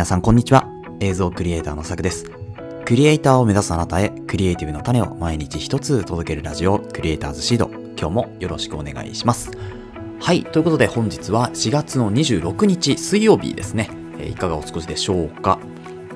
[0.00, 0.66] 皆さんこんにちは。
[1.00, 2.24] 映像クリエイターのさくです。
[2.86, 7.70] クリエイターを目指すあなたへ、クリエイティブの種を毎日一つ届けるラジオ、クリエイターズシード。
[7.98, 9.50] 今日もよろしくお願いします。
[10.18, 13.90] はい、ということで本日は4月の26日水曜日ですね。
[14.18, 15.60] えー、いかがお過ごしでしょうか？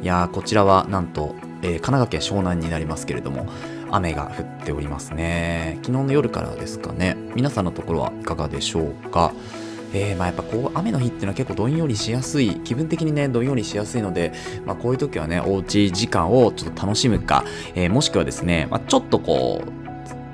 [0.00, 3.44] いやー、こちらはなんと、えー、神奈川県湘南になりますけれども、
[3.90, 5.78] 雨が降っておりますね。
[5.82, 7.18] 昨日の夜からですかね。
[7.34, 9.34] 皆さんのところはいかがでしょうか？
[9.94, 14.32] えー、まあやっぱこう雨の日っていうのは結構どんよりしやすい気分的にねどんよりしやすいので、
[14.66, 17.44] まあ、こういう時はねおうち時間をちょっと楽しむか、
[17.74, 19.84] えー、もしくはですね、まあ、ちょっとこう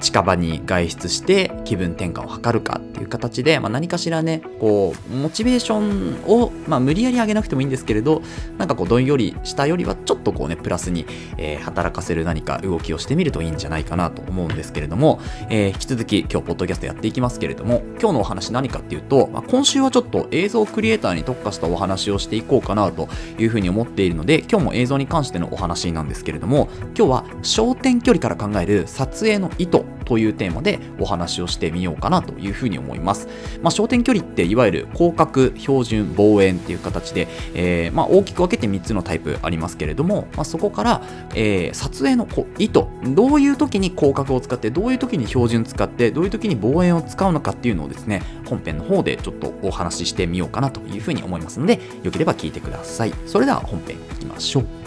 [0.01, 8.23] 近場に外出して気分転換を図るかいう形で、まあ、何かしらねこうモチベーションを、まあ、無理やり上げなくてもいいんですけれど
[8.59, 11.07] なんかこうどんよりしたよりはちょっとこうねプラスに、
[11.39, 23.09] えー、働かせる何か動きをしてみるといいんじゃないかなと思うんですけれども、えー、引き続き今日ポッドキャストやっていきますけれども今日のお話何かっていうと、まあ、今週はちょっと映像クリエイターに特化したお話をしていこうかなと
[23.39, 33.29] いうふうに思っているので今日も映像に関してのお話なんですけれども今日は焦点距離から考える撮影の意図というテーマでお話をしてみようかなというふうに思います。
[33.63, 41.03] まあ、焦点距離っていわゆる広角、標準、望遠っていう形で、えー、まあ、大きく分けて3つのタイプありますけれども、まあ、そこから、
[41.37, 53.13] えー、撮影のこ意図、どういう時に広角を使って、どういう時に標準使って、どういう時に望遠を使うのかっていうのをですね、本編の方でちょっとお話ししてみようかなというふうに思いますので、よければ聞いてください。
[53.27, 54.80] それでは本編いきましょう。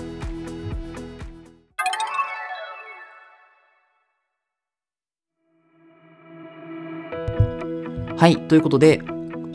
[8.24, 9.02] はい、ということで、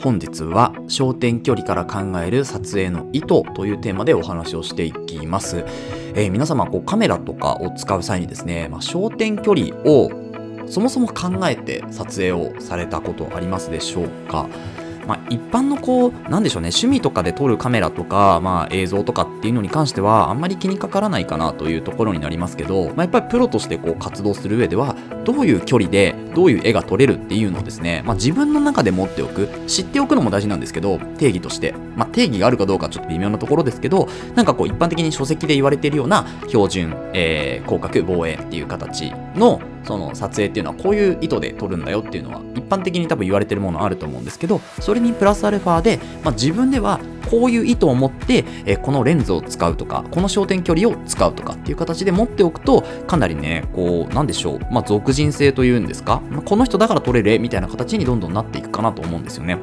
[0.02, 5.64] 本日は焦点距離から考える撮影の意図というテーマでお話をしていきます。
[6.14, 10.10] えー、皆様こうカメラとかを使う際にですね、まあ、焦点距離を
[10.66, 14.47] そもそも考えて撮影をされたことありますでしょうか
[15.09, 24.97] まあ、一般のこう、なんでしょうね、趣味とかで撮るカメラとか、まあ、映像とかっていうのに関しては、あんまり気にかからないかなというところになりますけど、まあ、やっぱりプロとしてこう活動する上では、
[25.28, 31.75] どういう距離で、どういう絵が撮れるっていうのをですね、まあ、自分の中で持っておく、知っておくのも大事なんですけど、定義として。
[31.97, 59.58] まあ、定義があるかどうかちょっと微妙なところですけど、なんかこう、一般的に書籍で言われているような標準、えー、広角、防衛っていう形の、その撮影っていうのはこういう意図で撮るんだよっていうのは一般的に多分言われてるものあると思うんですけどそれにプラスアルファで、まあ、自分ではこういう意図を持って、えこのレンズを使うとかこの焦点距離を使うとかっていう形で持っておくとかなりねこうなんでしょうまあ俗人性というんですか、ま、この人だから撮れるみたいな形にどんどんなっていくかなと思うんですよね。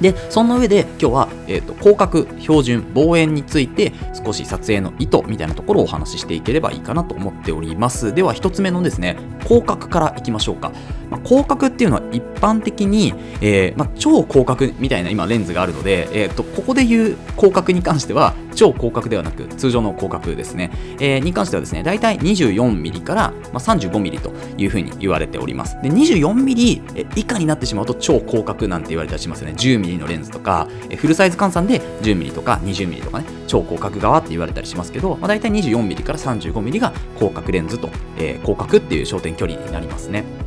[0.00, 3.92] で、そんな上で今日は、え、ー、と、広角、標準、望遠について
[4.24, 8.12] 少し撮影の意図みたいなところをお話ししていければいいかなと思っております。
[8.14, 10.72] では一つ目のですね、広角からいきましょうか。
[11.14, 20.70] まあ、広角っていうのは一般的に、えー、まあ、超広角みたいな今レンズがあるので、え、ー、と、ここで言う広角に関しては超広角ではなく通常の広角ですね、
[21.00, 25.80] えー、に関してはですね、大体 24mm から、まあ、35mm というふうに言われております。
[25.82, 29.54] で、24mm 以下になってしまうと超広角なんて言われたりしますよね。
[29.56, 37.88] 10mm のレンズとか、えフルサイズ換算で 10mm とか 20mm とかね、超広角側って言われたりしますけど、まあ、大体 24mm から 35mm が広角レンズと、
[38.18, 40.43] えー、広角っていう焦点距離になりますね。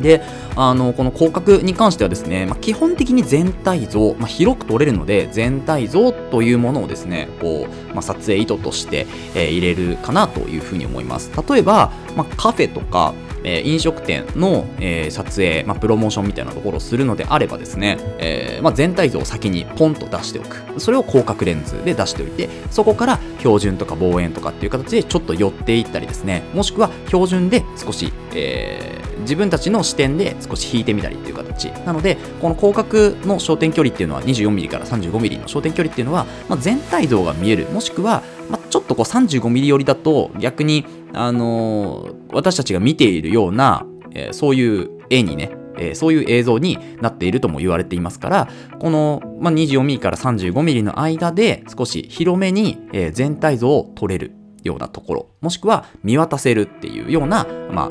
[0.00, 0.22] で、
[0.60, 11.30] あの、この広角に関してはですね、まあ、基本的に全体像、まあ、広く撮れるので、全体像というものをですね、こう、まあ、撮影意図として、えー、入れるかなというふうに思います。
[11.48, 13.14] 例えば、まあ、カフェとか、
[13.44, 20.80] えー、飲食店の、えー、撮影、まあ、プロモーションみたいなところをするのであればですね、えーまあ、全体像を先にポンと出しておく。
[20.80, 31.66] それを広角レンズで出しておいて、そこから標準とか望遠とかっていう形でちょっと寄っていったりですね、もしくは標準で少し、えー、自分たちの視点で少し引いてみたりっていう形。
[31.84, 37.66] なので、この広角の焦点距離っていうのは 24mm から 35mm の焦点距離っていうのは、まあ、全体像が見える。
[37.66, 40.84] もしくは、まあ、ちょっとこう 35mm 寄りだと逆に
[41.14, 48.48] あのー、私たちが見ているような、えー、そういう絵にね、えー、そういう映像になっているとも言われていますから、
[48.78, 57.90] この、まあ、24mm から 35mm の間で少し広めに、えー、全体像を撮れるようなところ、もしくは見渡せるっていうような、まあ、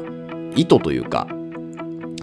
[0.55, 1.27] 意図というか、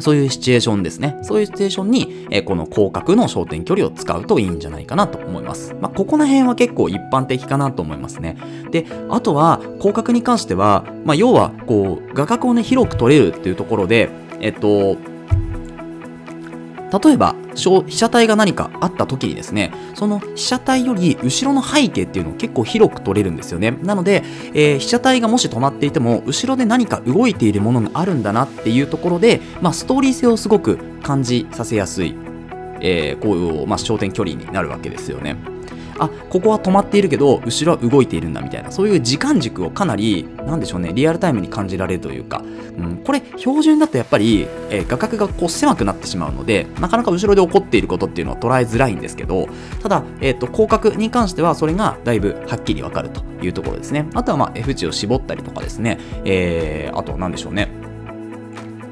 [0.00, 1.16] そういうシチュエーションですね。
[1.22, 5.74] そういうシチュエーションに、え、この広角の焦点距離を使うといいんじゃないかなと思います。
[5.80, 8.36] まあ、ここら辺は結構一般的かなと思いますね。
[8.70, 14.10] で、あとは、広角に関しては、まあ、要は、こう、画角をね、広く取れるっていうところで、
[14.40, 14.96] えっと、
[17.02, 23.72] 例えば被写体が何かあった時にですねその被写体より後ろの背景っていうのを結構広く撮れるんですよね。
[23.82, 24.22] なので、
[24.54, 32.14] えー、被写体がもし止まっていても後ろで何か動いているものがあるんだなっていうところで、まあ、ストーリー性をすごく感じさせやすい、
[32.80, 35.53] えー、こういう、まあ、焦点距離になるわけですよね。
[35.98, 38.70] あここは止まっているけど後ろは動いているんだみたいな。
[38.70, 42.42] そういう時間軸をかなりなんでしょうねリアルタイムに感じられるというか、
[42.78, 49.48] うん、これ標準だとやっぱり、えー、画角がこう狭くなってしまうのでなかなか後ろで起こっていることっていうのは捉えづらいんですけど
[49.82, 54.06] ただ、えーと、広角に関してはそれがだいぶはっきりわかるというところですね。
[54.14, 57.83] あとはまあ F 値を絞ったりとかですね、えー、あと何でしょうね。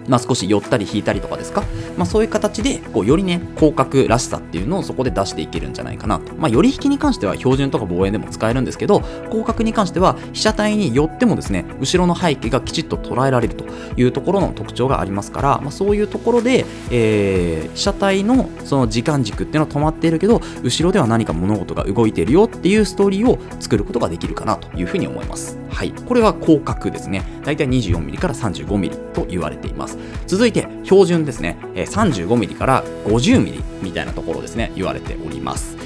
[0.08, 1.62] まあ、少し寄ったり引いたりとかですか、
[1.96, 9.00] まあ、そういう形でこうよりね広角らしさっていうのをそこで出していけるんじゃないかなと、まあ、寄り引きに関しては標準とか望遠でも使えるんですけど
[9.30, 13.64] 広角に関しては被写体によってもですね後ろの背景がきちっと捉えられると
[13.96, 25.61] いうところの特徴がありますから、まあ、そういうところで、えー、被写体のその時間軸っていうのは止まっているけど後ろでは何か物事が動いているよっていうストーリーを作ることができるかなというふうに思います。
[25.72, 25.92] はい。
[25.92, 27.22] これは広角ですね。
[27.44, 29.98] だいたい 24mm から 35mm と言われています。
[30.26, 34.72] 続いて標準ですね、35mm から 50mm みたいなところですね。
[34.76, 35.76] 言われております。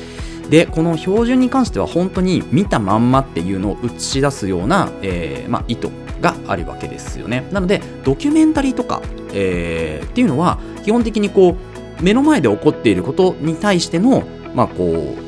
[0.50, 5.90] でこの標準に関しては本当に見たまんまっていうのを映し出すような、えー、まあ、意図
[6.20, 7.46] があるわけですよね。
[7.52, 9.02] なのでドキュメンタリーとか、
[9.32, 11.56] えー、っていうのは基本的にこ
[12.00, 14.22] う目の前で起こっていることに対しての
[14.54, 15.25] まあこう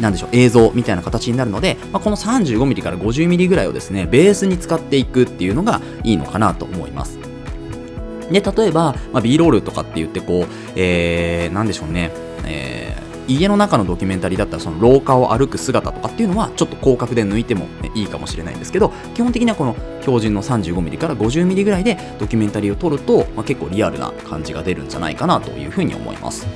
[0.00, 7.18] なんでしょう、映像みたいな形になるので、まあ、この 35mm から 50mm ぐらいをですね、ベースに使っていくっていうのがいいのかなと思います。
[8.30, 12.10] で、例えば、まあ、B ロールとかって言って、こう、えー、なんでしょうね、
[12.46, 26.46] えー、家の中のドキュメンタリーだったらその廊下を歩く姿とかっていうのはちょっと広角で抜いても、ね、いいかもしれないんですけど基本的にはこの標準の 35mm から 50mm ぐらいでドキュメンタリーを撮ると、まあ、結構リアルな感じが出るんじゃないかなというふうに思います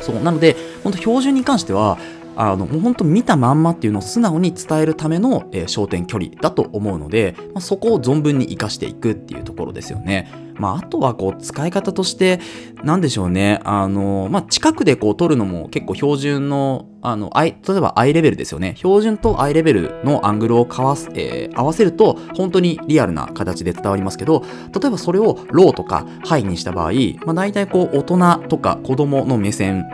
[0.00, 1.98] そうなので本当標準に関しては
[2.40, 10.32] あのもう本当見たまんまっていうのを素直に伝えるための、えー、焦点距離だと思うので、まあ、そこを存分に活かしていくっていうところですよね。
[10.54, 12.40] まあ、あとはこう使い方として
[12.82, 24.44] 何でしょうねあの、まあ、近くでこう撮るのも結構標準のあの例えばアイレベルですよね標準とアイレベルのアングルをかわす、えー、合わせると本当にリアルな形で伝わりますけど
[24.78, 26.92] 例えばそれをローとかハイにした場合、
[27.24, 29.86] まあ、大体こう大人とか子供の目線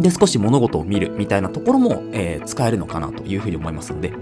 [0.00, 4.12] で少し物事を見るみたいなところも、えー、使えるのかなというふうに思いますので、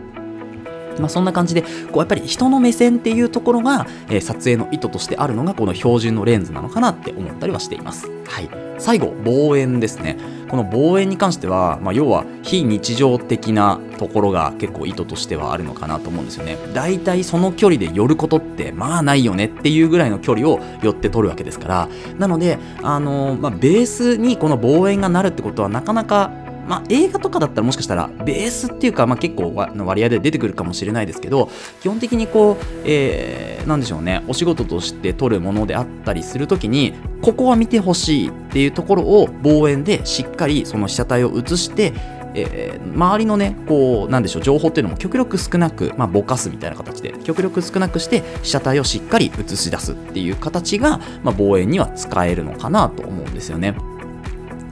[1.00, 8.11] まあ、そんな感じでこうやっぱり人の目線っていうところが、えー、撮影の意図としてあるのがこの標準のレンズなのかなって思ったりはしています。
[8.27, 10.19] はい、最後望遠ですね
[10.49, 16.56] この望遠に関しては、まあ、要は非日常的なところが結構意図としてはあるのかなと思うんですよね。
[16.75, 26.31] だいたいその距離で寄ることってまあないよねっていうぐらいの距離を寄って取るわけですから、なので、あのー、まあ、ベースにこの望遠がなるってことはなかなか
[26.69, 31.50] まあ、映画とかだったらもしかしたらベースっていうか、まあ、結構の割合で出てくるかもしれないですけど
[31.81, 41.93] 基本的にこう、えー、でしょうねお仕事として撮るものであったりするときにここは見てほしいっていうところを望遠でしっかりその被写体を映して
[42.35, 53.75] えー、周りのね、こう、なんでしょう、情報っていうのも極力少なく、まあ、ぼかすみたいな形で、極力少なくして、被写体をしっかり映し出すっていう形が、まあ、望遠には使えるのかなと思うんですよね。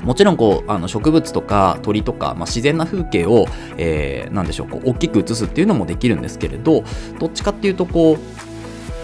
[0.03, 3.47] もちろんこうあの植物とか鳥とか、まあ、自然な風景を、
[3.77, 6.85] えー、なんでしょうこう大きく映すっていうのもできるんですけれど
[7.19, 8.19] どっちかっていうとこう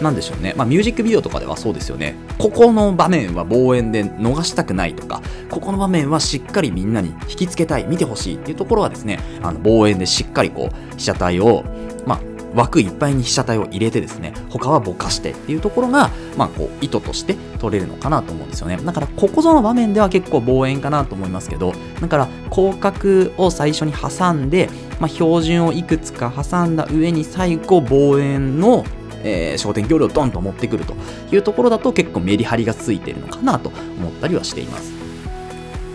[0.03, 2.17] なんでしょうね、まあ、ミュージックビデオとかではそうですよね。
[2.39, 11.65] ここの場面は望遠で逃したくないとかここの場面はしっかりみんなに引きつけたい見てほしいっていうところはですねあの望遠でしっかりこう被写体を、
[12.05, 12.21] まあ、
[12.55, 24.69] 枠いっぱいに被写体を入れてですね他はぼかしてっていうところが、まあ、こう意図として取れるのかなと思うんですよねだからここぞの場面では結構望遠かなと思いますけどだから広角を最初に挟んで、
[25.01, 28.85] まあ、標準をいくつか挟んだ上に最後望遠の
[29.25, 30.95] えー、焦点距離をドンと持ってくると
[31.31, 35.02] いうところだと結構メリハリがついてるのかなと思ったりはしています。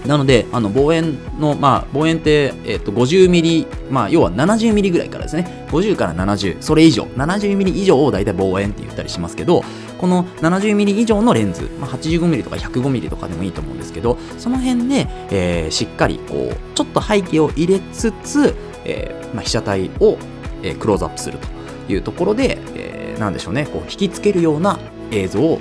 [0.08, 9.64] なので、あの望遠の、まあ、望遠って、えっと、50ミリ、まあ、要は70ミリぐらいからですね、50から70、それ以上、70ミリ以上を大体望遠って言ったりしますけど、
[9.98, 20.18] この70ミリ以上のレンズ、まあ、85ミリとか105ミリとかでもいいと思うんですけど、その辺で、えー、しっかり、こう、ちょっと背景を入れつつ、えーまあ、被写体を、
[20.64, 24.80] えー、クローズアップするというところで、えー、なんでしょうね、こう引きつけるような
[25.12, 25.60] 映像を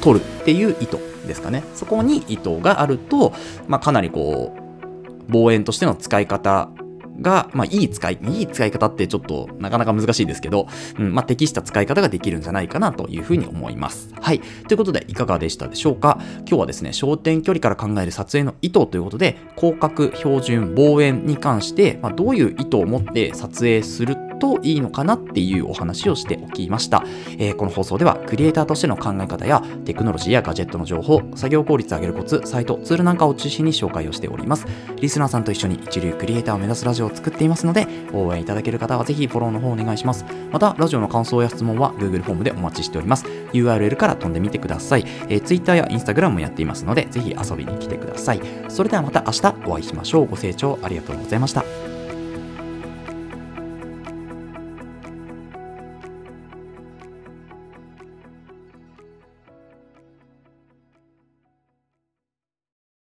[0.00, 1.11] 撮るっていう意図。
[1.26, 1.62] ですかね。
[1.74, 3.32] そこに糸があると、
[3.68, 6.70] まあ、かなりこう、望遠としての使い方
[7.20, 10.66] が、まあ、いい使い、いい使い方ってちょっとなかなか難しいですけど、
[10.98, 14.12] うん、まあ、適した使い方ができるんじゃないかなというふうに思います。
[14.20, 14.40] はい。
[14.40, 16.18] ということで、いかがでしたでしょうか？
[16.40, 27.04] 今日はですね、焦点距離から考える撮影の意図ということで、広角、標準、望遠に関して、まあ、どういう意図を持って撮影するといいのかなっていうお話をしておきました。
[27.38, 34.66] えー、この放送ではクリエイターとしての考え方やテクノロジーやガジェットの情報、作業効率を上げるコツ、サイト、ツールなんかを中心に紹介をしております。
[35.00, 40.24] リスナーさんと一緒に一流クリエイターを目指すラジオを作っていますので、応援いただける方はぜひフォローの方お願いします。
[40.50, 43.24] また、ラジオの感想や質問は Google フォームでお待ちしております。
[43.52, 45.04] URL から飛んでみてください。
[45.28, 48.40] えー、Twitter や Instagram もやっていますので、ぜひ遊びに来てください。
[48.68, 50.26] それではまた明日お会いしましょう。
[50.26, 51.91] ご清聴ありがとうございました。